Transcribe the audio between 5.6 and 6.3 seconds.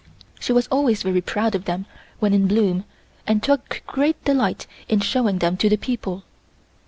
the people.